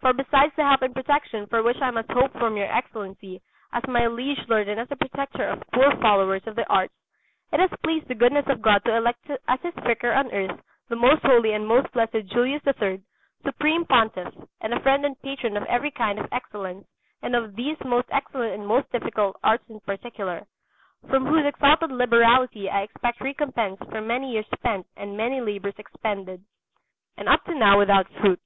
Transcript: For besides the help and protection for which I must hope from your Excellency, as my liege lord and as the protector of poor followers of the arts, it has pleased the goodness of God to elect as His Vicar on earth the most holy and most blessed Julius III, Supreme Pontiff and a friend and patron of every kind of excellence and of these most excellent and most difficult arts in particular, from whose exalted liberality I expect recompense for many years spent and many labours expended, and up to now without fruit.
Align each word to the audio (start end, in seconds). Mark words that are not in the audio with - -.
For 0.00 0.12
besides 0.12 0.52
the 0.54 0.62
help 0.62 0.82
and 0.82 0.94
protection 0.94 1.48
for 1.48 1.60
which 1.60 1.78
I 1.82 1.90
must 1.90 2.12
hope 2.12 2.32
from 2.34 2.56
your 2.56 2.72
Excellency, 2.72 3.42
as 3.72 3.82
my 3.88 4.06
liege 4.06 4.46
lord 4.46 4.68
and 4.68 4.78
as 4.78 4.86
the 4.86 4.94
protector 4.94 5.42
of 5.48 5.60
poor 5.74 5.90
followers 6.00 6.46
of 6.46 6.54
the 6.54 6.64
arts, 6.72 6.94
it 7.50 7.58
has 7.58 7.70
pleased 7.82 8.06
the 8.06 8.14
goodness 8.14 8.46
of 8.46 8.62
God 8.62 8.84
to 8.84 8.94
elect 8.96 9.28
as 9.48 9.60
His 9.62 9.74
Vicar 9.84 10.12
on 10.12 10.30
earth 10.30 10.60
the 10.88 10.94
most 10.94 11.22
holy 11.22 11.52
and 11.52 11.66
most 11.66 11.90
blessed 11.90 12.26
Julius 12.26 12.62
III, 12.64 13.02
Supreme 13.42 13.84
Pontiff 13.84 14.32
and 14.60 14.72
a 14.72 14.78
friend 14.78 15.04
and 15.04 15.20
patron 15.20 15.56
of 15.56 15.64
every 15.64 15.90
kind 15.90 16.20
of 16.20 16.28
excellence 16.30 16.86
and 17.22 17.34
of 17.34 17.56
these 17.56 17.76
most 17.84 18.06
excellent 18.12 18.54
and 18.54 18.64
most 18.68 18.88
difficult 18.92 19.36
arts 19.42 19.68
in 19.68 19.80
particular, 19.80 20.46
from 21.10 21.26
whose 21.26 21.44
exalted 21.44 21.90
liberality 21.90 22.70
I 22.70 22.82
expect 22.82 23.20
recompense 23.20 23.78
for 23.90 24.00
many 24.00 24.30
years 24.34 24.46
spent 24.54 24.86
and 24.96 25.16
many 25.16 25.40
labours 25.40 25.74
expended, 25.76 26.44
and 27.16 27.28
up 27.28 27.42
to 27.46 27.54
now 27.56 27.78
without 27.80 28.06
fruit. 28.20 28.38